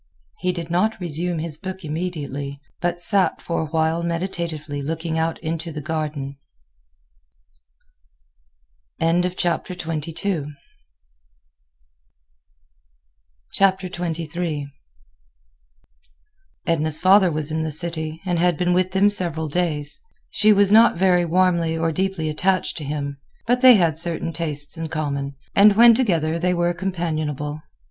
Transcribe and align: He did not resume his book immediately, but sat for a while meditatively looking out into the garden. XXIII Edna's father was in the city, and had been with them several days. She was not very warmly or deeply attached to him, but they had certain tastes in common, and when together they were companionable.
He 0.39 0.51
did 0.51 0.71
not 0.71 0.99
resume 0.99 1.37
his 1.37 1.59
book 1.59 1.85
immediately, 1.85 2.59
but 2.79 2.99
sat 2.99 3.39
for 3.39 3.61
a 3.61 3.65
while 3.67 4.01
meditatively 4.01 4.81
looking 4.81 5.19
out 5.19 5.37
into 5.43 5.71
the 5.71 5.79
garden. 5.79 6.39
XXIII 8.99 9.45
Edna's 16.65 16.99
father 17.07 17.31
was 17.31 17.51
in 17.51 17.61
the 17.61 17.71
city, 17.71 18.21
and 18.25 18.39
had 18.39 18.57
been 18.57 18.73
with 18.73 18.91
them 18.93 19.11
several 19.11 19.47
days. 19.47 20.01
She 20.31 20.51
was 20.51 20.71
not 20.71 20.97
very 20.97 21.25
warmly 21.25 21.77
or 21.77 21.91
deeply 21.91 22.27
attached 22.27 22.75
to 22.77 22.83
him, 22.83 23.19
but 23.45 23.61
they 23.61 23.75
had 23.75 23.99
certain 23.99 24.33
tastes 24.33 24.75
in 24.79 24.87
common, 24.89 25.35
and 25.53 25.73
when 25.75 25.93
together 25.93 26.39
they 26.39 26.55
were 26.55 26.73
companionable. 26.73 27.61